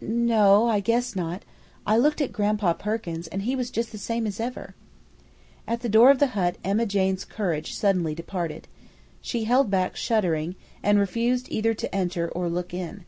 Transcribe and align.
"N 0.00 0.24
no; 0.24 0.66
I 0.66 0.80
guess 0.80 1.14
not. 1.14 1.42
I 1.86 1.98
looked 1.98 2.22
at 2.22 2.32
Gran'pa 2.32 2.72
Perkins, 2.78 3.26
and 3.28 3.42
he 3.42 3.54
was 3.54 3.70
just 3.70 3.92
the 3.92 3.98
same 3.98 4.26
as 4.26 4.40
ever." 4.40 4.74
At 5.68 5.80
the 5.80 5.90
door 5.90 6.10
of 6.10 6.20
the 6.20 6.28
hut 6.28 6.56
Emma 6.64 6.86
Jane's 6.86 7.26
courage 7.26 7.74
suddenly 7.74 8.14
departed. 8.14 8.66
She 9.20 9.44
held 9.44 9.70
back 9.70 9.94
shuddering 9.94 10.54
and 10.82 10.98
refused 10.98 11.48
either 11.50 11.74
to 11.74 11.94
enter 11.94 12.30
or 12.30 12.48
look 12.48 12.72
in. 12.72 13.04